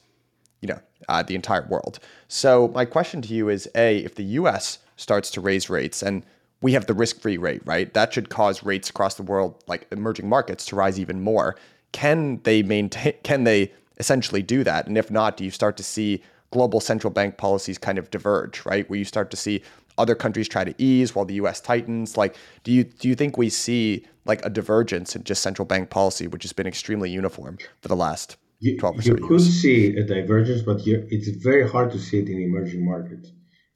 [0.61, 1.99] you know, uh, the entire world.
[2.29, 4.79] So my question to you is: A, if the U.S.
[4.97, 6.25] starts to raise rates, and
[6.61, 7.93] we have the risk-free rate, right?
[7.95, 11.57] That should cause rates across the world, like emerging markets, to rise even more.
[11.93, 13.15] Can they maintain?
[13.23, 14.87] Can they essentially do that?
[14.87, 16.23] And if not, do you start to see
[16.55, 18.89] global central bank policies kind of diverge, right?
[18.89, 19.57] Where you start to see
[19.99, 22.17] other countries try to ease while the US tightens?
[22.17, 25.91] Like, do you do you think we see like a divergence in just central bank
[25.91, 29.41] policy, which has been extremely uniform for the last you, 12 or so You could
[29.41, 33.27] see a divergence, but it's very hard to see it in emerging markets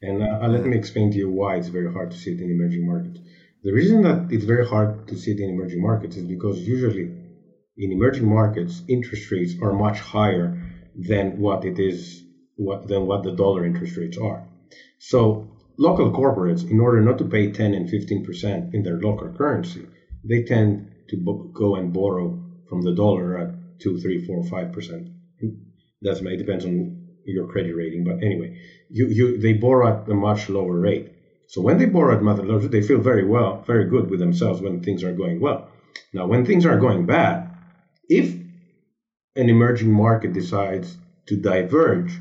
[0.07, 2.49] And uh, let me explain to you why it's very hard to see it in
[2.57, 3.19] emerging markets.
[3.67, 7.07] The reason that it's very hard to see it in emerging markets is because usually
[7.83, 10.49] in emerging markets, interest rates are much higher
[11.11, 12.01] than what it is,
[12.59, 14.45] what, than what the dollar interest rates are.
[14.99, 19.87] So local corporates, in order not to pay 10 and 15% in their local currency,
[20.25, 25.15] they tend to go and borrow from the dollar at 2, 3, 4, 5%.
[26.03, 28.05] That's it depends on your credit rating.
[28.05, 31.13] But anyway, you, you they borrow at a much lower rate.
[31.49, 34.61] So when they borrow at much lower, they feel very well, very good with themselves
[34.61, 35.69] when things are going well.
[36.13, 37.51] Now, when things are going bad,
[38.09, 38.35] if
[39.37, 42.19] an emerging market decides to diverge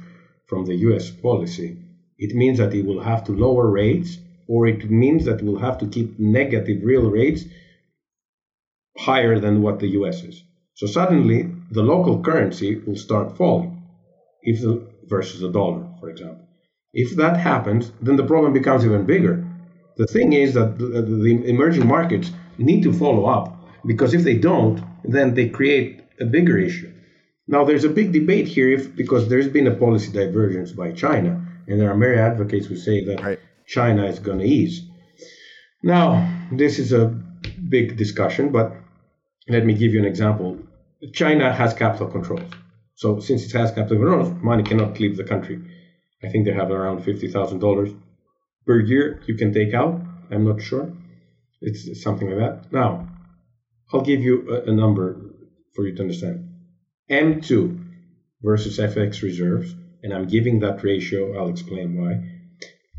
[0.48, 1.78] from the US policy,
[2.18, 5.78] it means that it will have to lower rates, or it means that we'll have
[5.80, 7.44] to keep negative real rates
[8.98, 10.44] higher than what the US is.
[10.74, 13.84] So suddenly, the local currency will start falling
[14.42, 16.48] if the, versus the dollar, for example.
[16.94, 19.46] If that happens, then the problem becomes even bigger.
[19.98, 23.54] The thing is that the, the emerging markets need to follow up
[23.86, 26.92] because if they don't, then they create a bigger issue.
[27.48, 31.46] Now, there's a big debate here if, because there's been a policy divergence by China,
[31.68, 33.40] and there are many advocates who say that right.
[33.66, 34.84] China is going to ease.
[35.84, 37.08] Now, this is a
[37.70, 38.74] big discussion, but
[39.48, 40.58] let me give you an example.
[41.14, 42.52] China has capital controls.
[42.96, 45.62] So since it has capital controls, money cannot leave the country.
[46.24, 47.92] I think they have around fifty thousand dollars
[48.66, 50.02] per year you can take out.
[50.32, 50.92] I'm not sure.
[51.62, 52.72] It's something like that.
[52.72, 53.08] Now,
[53.94, 55.22] I'll give you a, a number
[55.76, 56.47] for you to understand.
[57.10, 57.80] M2
[58.42, 61.38] versus FX reserves, and I'm giving that ratio.
[61.38, 62.22] I'll explain why.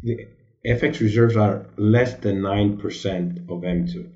[0.02, 0.26] The
[0.66, 4.08] FX reserves are less than 9% of M2.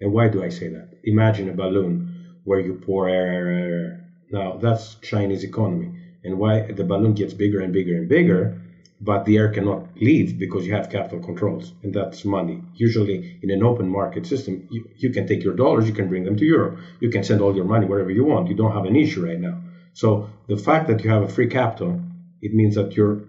[0.00, 0.94] And why do I say that?
[1.04, 4.04] Imagine a balloon where you pour air, air, air.
[4.30, 5.92] Now, that's Chinese economy.
[6.24, 8.60] And why the balloon gets bigger and bigger and bigger,
[9.00, 12.62] but the air cannot leave because you have capital controls, and that's money.
[12.74, 16.24] Usually, in an open market system, you, you can take your dollars, you can bring
[16.24, 18.48] them to Europe, you can send all your money wherever you want.
[18.48, 19.60] You don't have an issue right now.
[19.92, 22.00] So, the fact that you have a free capital,
[22.42, 23.22] it means that your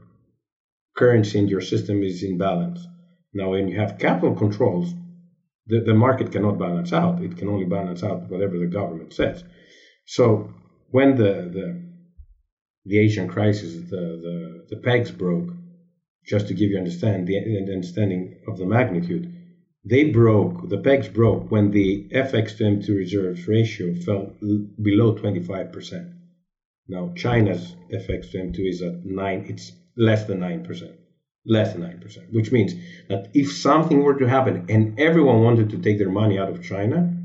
[0.96, 2.88] currency in your system is in balance.
[3.34, 4.94] Now, when you have capital controls,
[5.68, 7.22] the, the market cannot balance out.
[7.22, 9.44] It can only balance out whatever the government says.
[10.06, 10.52] So,
[10.90, 11.90] when the, the
[12.86, 15.50] the Asian crisis, the, the, the pegs broke,
[16.30, 17.38] just to give you understand the,
[17.74, 19.34] understanding of the magnitude,
[19.84, 24.36] they broke, the pegs broke when the FX to M2 reserves ratio fell
[24.82, 26.14] below 25%.
[26.88, 30.96] Now, China's FX to M2 is at 9, it's less than 9%.
[31.46, 32.74] Less than 9%, which means
[33.08, 36.64] that if something were to happen and everyone wanted to take their money out of
[36.64, 37.16] China,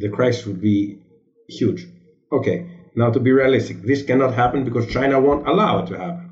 [0.00, 1.02] the crisis would be
[1.48, 1.86] huge.
[2.32, 6.23] Okay, now, to be realistic, this cannot happen because China won't allow it to happen.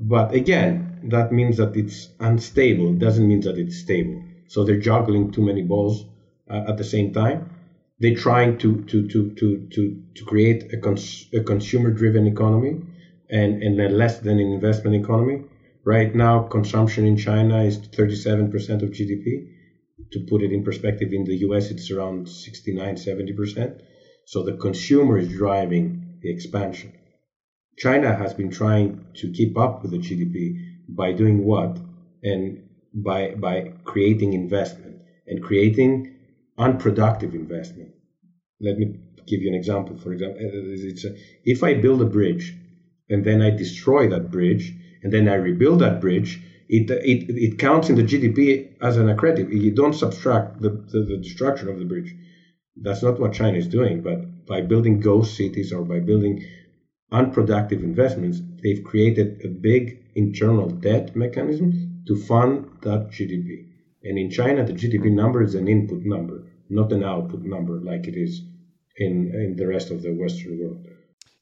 [0.00, 2.90] But again, that means that it's unstable.
[2.92, 4.20] It doesn't mean that it's stable.
[4.48, 6.04] So they're juggling too many balls
[6.48, 7.48] uh, at the same time.
[8.00, 12.80] They're trying to to to to to, to create a, cons- a consumer-driven economy
[13.28, 15.42] and and a less than an investment economy.
[15.84, 19.46] Right now, consumption in China is 37% of GDP.
[20.12, 23.82] To put it in perspective, in the US, it's around 69, 70%.
[24.24, 25.84] So the consumer is driving
[26.22, 26.92] the expansion.
[27.80, 31.78] China has been trying to keep up with the GDP by doing what?
[32.22, 36.14] And by, by creating investment and creating
[36.58, 37.92] unproductive investment.
[38.60, 39.96] Let me give you an example.
[39.96, 42.54] For example, uh, uh, a, uh, if I build a bridge
[43.08, 46.38] and then I destroy that bridge and then I rebuild that bridge,
[46.68, 49.50] it, it, it counts in the GDP as an accretive.
[49.50, 52.14] You don't subtract the, the, the destruction of the bridge.
[52.76, 56.44] That's not what China is doing, but by building ghost cities or by building
[57.12, 63.66] unproductive investments, they've created a big internal debt mechanism to fund that GDP.
[64.04, 68.06] And in China, the GDP number is an input number, not an output number like
[68.06, 68.42] it is
[68.96, 70.86] in, in the rest of the Western world.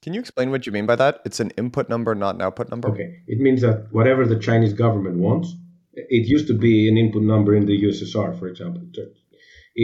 [0.03, 1.21] Can you explain what you mean by that?
[1.25, 2.89] It's an input number, not an output number?
[2.89, 3.19] Okay.
[3.27, 5.55] It means that whatever the Chinese government wants,
[5.93, 8.83] it used to be an input number in the USSR, for example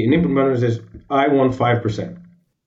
[0.03, 2.24] an input manager says, I want 5%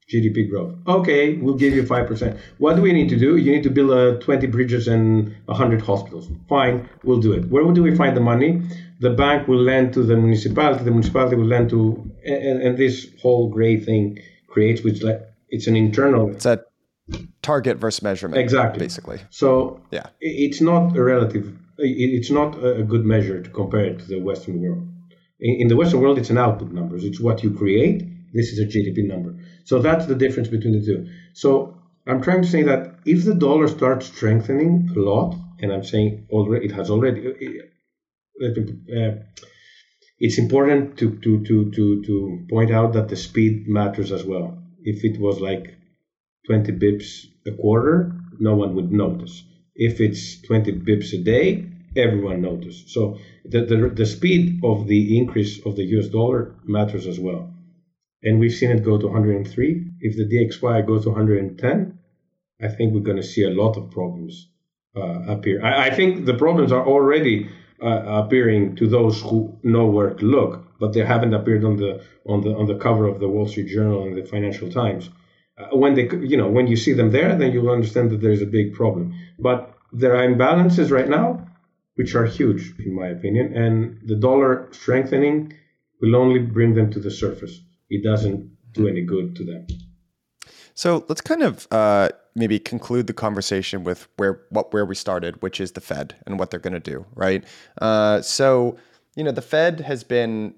[0.09, 0.75] GDP growth.
[0.87, 2.39] Okay, we'll give you 5%.
[2.59, 3.35] What do we need to do?
[3.35, 6.29] You need to build uh, 20 bridges and 100 hospitals.
[6.47, 7.45] Fine, we'll do it.
[7.49, 8.61] Where do we find the money?
[8.99, 13.07] The bank will lend to the municipality, the municipality will lend to, and, and this
[13.21, 16.31] whole gray thing creates, which like, it's an internal.
[16.31, 16.63] It's a
[17.41, 18.39] target versus measurement.
[18.39, 18.79] Exactly.
[18.79, 19.19] Basically.
[19.29, 24.05] So yeah, it's not a relative, it's not a good measure to compare it to
[24.05, 24.87] the Western world.
[25.39, 27.03] In the Western world, it's an output numbers.
[27.03, 28.03] It's what you create.
[28.33, 29.35] This is a GDP number.
[29.67, 31.09] So that's the difference between the two.
[31.33, 31.75] So
[32.07, 36.27] I'm trying to say that if the dollar starts strengthening a lot, and I'm saying
[36.29, 37.19] already it has already.
[38.41, 39.11] Uh,
[40.19, 44.57] it's important to, to, to, to, to point out that the speed matters as well.
[44.83, 45.75] If it was like
[46.45, 49.43] 20 bips a quarter, no one would notice.
[49.75, 51.65] If it's 20 bips a day,
[51.97, 52.89] everyone noticed.
[52.89, 57.53] So the, the, the speed of the increase of the US dollar matters as well.
[58.23, 59.91] And we've seen it go to 103.
[60.01, 61.99] If the DXY goes to 110,
[62.61, 64.49] I think we're going to see a lot of problems
[64.95, 65.63] uh, appear.
[65.63, 67.49] I, I, think the problems are already
[67.81, 72.03] uh, appearing to those who know where to look, but they haven't appeared on the
[72.25, 75.09] on the on the cover of the Wall Street Journal and the Financial Times.
[75.57, 78.41] Uh, when they, you know, when you see them there, then you'll understand that there's
[78.41, 79.13] a big problem.
[79.37, 81.47] But there are imbalances right now,
[81.95, 85.53] which are huge, in my opinion, and the dollar strengthening
[86.01, 87.61] will only bring them to the surface.
[87.89, 89.67] It doesn't do any good to them.
[90.73, 95.41] So let's kind of uh, maybe conclude the conversation with where what where we started,
[95.41, 97.43] which is the Fed and what they're going to do, right?
[97.81, 98.77] Uh, so
[99.15, 100.53] you know, the Fed has been.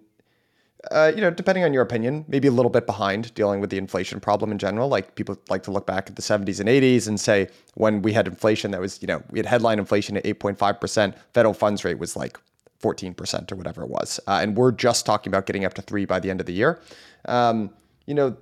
[0.92, 3.78] Uh, you know, depending on your opinion, maybe a little bit behind dealing with the
[3.78, 4.88] inflation problem in general.
[4.88, 8.14] Like people like to look back at the 70s and 80s and say when we
[8.14, 12.00] had inflation that was, you know, we had headline inflation at 8.5%, federal funds rate
[12.00, 12.40] was like
[12.82, 14.20] 14% or whatever it was.
[14.28, 16.54] Uh, and we're just talking about getting up to three by the end of the
[16.54, 16.82] year.
[17.26, 17.72] Um,
[18.06, 18.38] you know,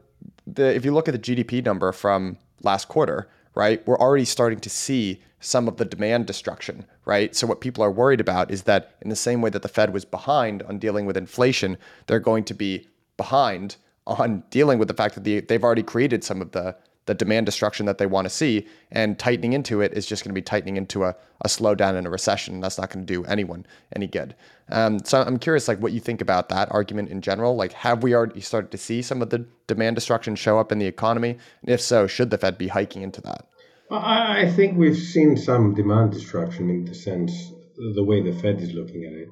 [0.46, 4.60] the, if you look at the GDP number from last quarter, right, we're already starting
[4.60, 7.36] to see some of the demand destruction, right?
[7.36, 9.94] So what people are worried about is that in the same way that the Fed
[9.94, 11.78] was behind on dealing with inflation,
[12.08, 13.76] they're going to be behind
[14.08, 16.76] on dealing with the fact that the, they've already created some of the
[17.08, 18.68] the demand destruction that they want to see.
[18.92, 22.06] And tightening into it is just going to be tightening into a, a slowdown and
[22.06, 22.60] a recession.
[22.60, 24.36] That's not going to do anyone any good.
[24.70, 27.56] Um, so I'm curious, like, what you think about that argument in general.
[27.56, 30.78] Like, have we already started to see some of the demand destruction show up in
[30.78, 31.32] the economy?
[31.62, 33.48] And if so, should the Fed be hiking into that?
[33.90, 37.54] I think we've seen some demand destruction in the sense
[37.96, 39.30] the way the Fed is looking at it.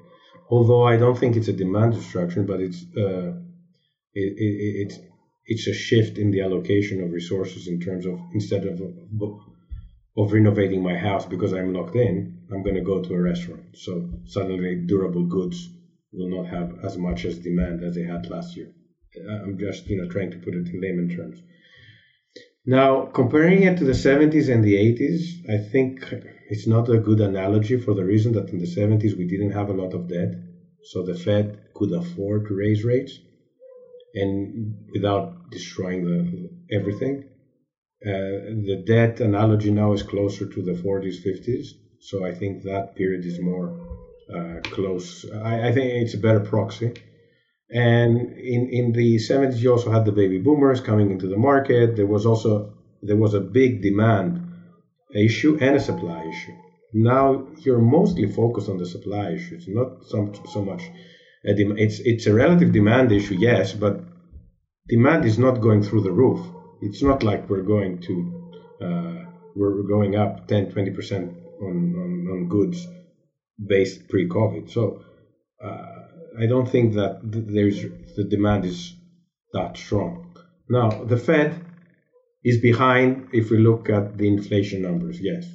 [0.49, 3.33] Although I don't think it's a demand destruction, but it's uh,
[4.13, 4.99] it, it, it's
[5.47, 8.81] it's a shift in the allocation of resources in terms of instead of
[10.17, 13.65] of renovating my house because I'm locked in, I'm going to go to a restaurant.
[13.75, 15.69] So suddenly, durable goods
[16.13, 18.71] will not have as much as demand as they had last year.
[19.17, 21.41] Uh, I'm just you know trying to put it in layman terms.
[22.65, 26.11] Now, comparing it to the 70s and the 80s, I think
[26.49, 29.69] it's not a good analogy for the reason that in the 70s we didn't have
[29.69, 30.33] a lot of debt,
[30.83, 33.19] so the Fed could afford to raise rates
[34.15, 37.25] and without destroying the everything.
[38.05, 41.67] Uh, the debt analogy now is closer to the 40s, 50s.
[41.99, 43.67] So I think that period is more
[44.33, 45.25] uh, close.
[45.31, 46.93] I, I, think it's a better proxy.
[47.69, 51.95] And in, in the 70s, you also had the baby boomers coming into the market.
[51.95, 54.41] There was also there was a big demand
[55.13, 56.53] issue and a supply issue.
[56.93, 59.55] Now you're mostly focused on the supply issue.
[59.55, 60.83] It's not so, much
[61.45, 63.99] it's it's a relative demand issue, yes, but
[64.87, 66.39] demand is not going through the roof.
[66.81, 68.13] It's not like we're going to
[68.81, 69.25] uh,
[69.55, 72.87] we're going up 10, 20 percent on, on, on goods
[73.63, 74.69] based pre-COVID.
[74.69, 75.01] So
[75.63, 77.81] uh, I don't think that there's
[78.15, 78.95] the demand is
[79.53, 80.35] that strong.
[80.67, 81.61] Now the Fed
[82.43, 85.45] is behind if we look at the inflation numbers, yes,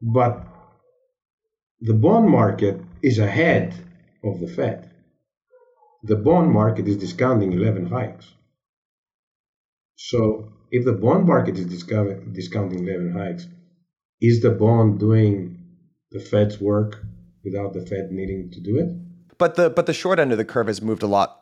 [0.00, 0.44] but
[1.80, 3.74] the bond market is ahead
[4.24, 4.90] of the Fed.
[6.04, 8.32] The bond market is discounting 11 hikes.
[9.96, 13.46] So if the bond market is discounting 11 hikes,
[14.20, 15.58] is the bond doing
[16.10, 17.04] the Fed's work
[17.44, 19.38] without the Fed needing to do it?
[19.38, 21.41] But the but the short end of the curve has moved a lot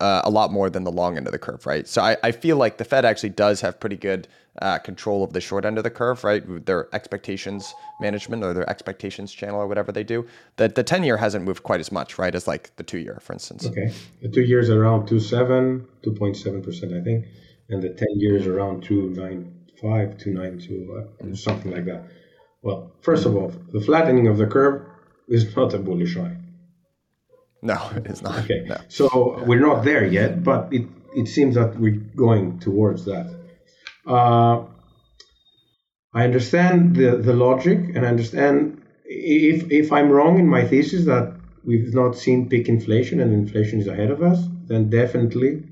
[0.00, 1.88] uh, a lot more than the long end of the curve, right?
[1.88, 4.28] So I, I feel like the Fed actually does have pretty good
[4.60, 6.66] uh, control of the short end of the curve, right?
[6.66, 10.26] Their expectations management or their expectations channel or whatever they do.
[10.56, 13.18] The the ten year hasn't moved quite as much, right, as like the two year,
[13.22, 13.66] for instance.
[13.66, 13.92] Okay,
[14.22, 17.26] the two years around 2.7, 2.7 percent, I think,
[17.68, 22.04] and the ten years around 2.95, 2.92, uh, something like that.
[22.62, 24.82] Well, first of all, the flattening of the curve
[25.28, 26.36] is not a bullish eye.
[27.62, 28.38] No, it is not.
[28.44, 28.64] Okay.
[28.66, 28.76] No.
[28.88, 30.86] So we're not there yet, but it,
[31.16, 33.34] it seems that we're going towards that.
[34.06, 34.64] Uh,
[36.14, 41.04] I understand the, the logic and I understand if, if I'm wrong in my thesis
[41.06, 41.34] that
[41.64, 45.62] we've not seen peak inflation and inflation is ahead of us, then definitely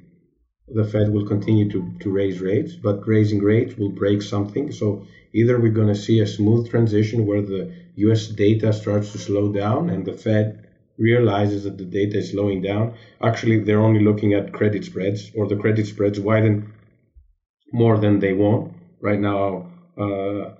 [0.68, 4.72] the Fed will continue to, to raise rates, but raising rates will break something.
[4.72, 9.18] So either we're going to see a smooth transition where the US data starts to
[9.18, 10.63] slow down and the Fed
[10.98, 15.46] realizes that the data is slowing down, actually they're only looking at credit spreads or
[15.46, 16.72] the credit spreads widen
[17.72, 18.72] more than they want.
[19.00, 20.50] Right now, uh,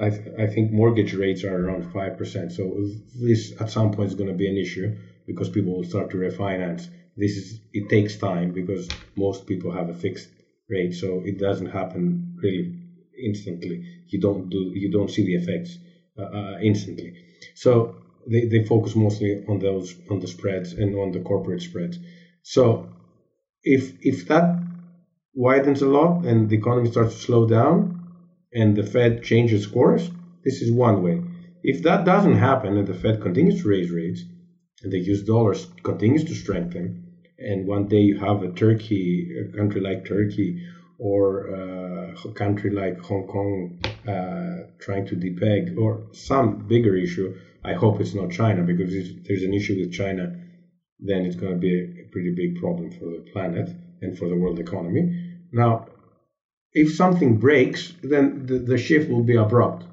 [0.00, 2.52] I, th- I think mortgage rates are around 5%.
[2.52, 2.86] So
[3.20, 6.16] this at some point is going to be an issue because people will start to
[6.16, 6.88] refinance.
[7.16, 10.28] This is it takes time because most people have a fixed
[10.68, 12.72] rate, so it doesn't happen really
[13.22, 13.84] instantly.
[14.08, 15.78] You don't do you don't see the effects
[16.18, 17.14] uh, uh, instantly.
[17.54, 17.94] So
[18.26, 21.98] they, they focus mostly on those on the spreads and on the corporate spreads.
[22.42, 22.88] So
[23.62, 24.58] if if that
[25.34, 28.04] widens a lot and the economy starts to slow down,
[28.52, 30.10] and the Fed changes course,
[30.44, 31.20] this is one way.
[31.62, 34.24] If that doesn't happen and the Fed continues to raise rates
[34.82, 37.04] and the US dollar continues to strengthen,
[37.38, 40.62] and one day you have a Turkey, a country like Turkey,
[40.98, 47.34] or uh, a country like Hong Kong uh, trying to depeg, or some bigger issue.
[47.64, 50.36] I hope it's not China, because if there's an issue with China,
[50.98, 54.36] then it's going to be a pretty big problem for the planet and for the
[54.36, 55.38] world economy.
[55.52, 55.86] Now,
[56.72, 59.86] if something breaks, then the, the shift will be abrupt.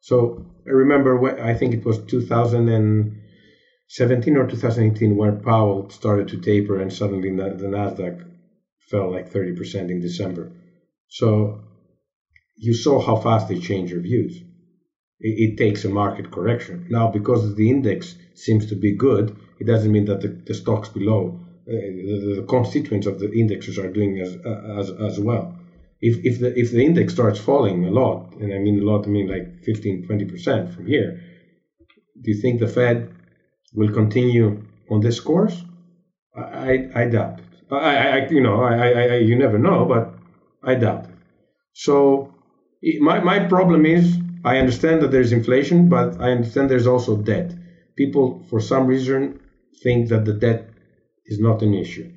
[0.00, 6.38] So I remember, when, I think it was 2017 or 2018, when Powell started to
[6.38, 8.24] taper and suddenly the, the NASDAQ
[8.90, 10.50] fell like 30% in December.
[11.08, 11.60] So
[12.56, 14.42] you saw how fast they change their views.
[15.20, 16.86] It, it, takes a market correction.
[16.90, 20.88] Now, because the index seems to be good, it doesn't mean that the, the stocks
[20.88, 24.36] below, uh, the, the, constituents of the indexes are doing as,
[24.78, 25.58] as, as well
[26.00, 29.06] if if the if the index starts falling a lot, and I mean a lot,
[29.06, 31.20] I mean like 15, 20 percent from here,
[32.20, 33.10] do you think the Fed
[33.74, 35.64] will continue on this course?
[36.36, 37.72] I I, doubt it.
[37.72, 40.14] I, I you know I, I you never know, but
[40.62, 41.16] I doubt it.
[41.72, 42.32] So
[43.00, 44.16] my my problem is
[44.48, 47.48] I understand that there's inflation, but I understand there's also debt.
[47.96, 49.40] People for some reason
[49.82, 50.70] think that the debt
[51.26, 52.10] is not an issue.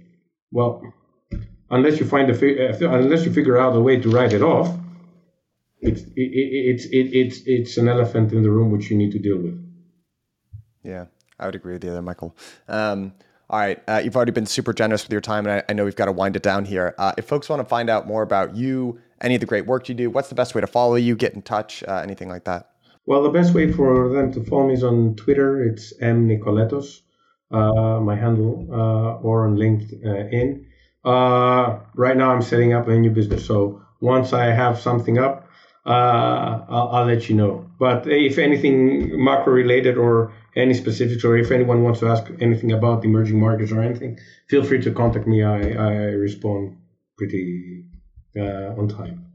[0.50, 0.72] Well,
[1.70, 4.70] unless you find a uh, unless you figure out a way to write it off,
[5.82, 6.30] it's it,
[6.70, 9.58] it's it, it's it's an elephant in the room which you need to deal with.
[10.84, 11.06] Yeah,
[11.38, 12.34] I would agree with you there, Michael.
[12.70, 13.14] Um,
[13.50, 15.84] all right, uh, you've already been super generous with your time, and I, I know
[15.84, 16.96] we've got to wind it down here.
[16.98, 19.88] Uh, if folks want to find out more about you, any of the great work
[19.88, 22.44] you do, what's the best way to follow you, get in touch, uh, anything like
[22.46, 22.70] that?
[23.06, 25.64] Well, the best way for them to follow me is on Twitter.
[25.64, 27.02] It's m nicoletos,
[27.52, 30.66] uh, my handle, uh, or on LinkedIn.
[31.04, 33.46] Uh, right now, I'm setting up a new business.
[33.46, 35.48] So once I have something up,
[35.86, 37.66] uh, I'll, I'll, let you know.
[37.80, 42.72] But if anything macro related or any specifics, or if anyone wants to ask anything
[42.72, 45.42] about emerging markets or anything, feel free to contact me.
[45.42, 46.78] I, I respond
[47.18, 47.81] pretty
[48.36, 49.26] on time.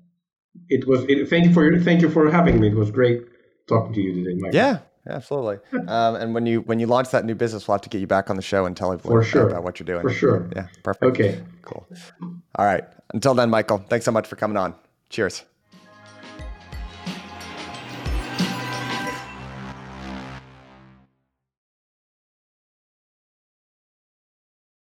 [0.68, 1.05] It was.
[1.09, 2.68] It, thank you for your, thank you for having me.
[2.68, 3.22] It was great
[3.68, 4.57] talking to you today, Michael.
[4.57, 4.78] Yeah,
[5.09, 5.59] absolutely.
[5.86, 8.07] Um, and when you when you launch that new business, we'll have to get you
[8.07, 9.49] back on the show and tell everyone sure.
[9.49, 10.03] about what you're doing.
[10.03, 10.51] For sure.
[10.55, 11.05] Yeah, perfect.
[11.05, 11.40] Okay.
[11.62, 11.86] Cool.
[12.57, 12.84] All right.
[13.12, 14.74] Until then, Michael, thanks so much for coming on.
[15.11, 15.44] Cheers.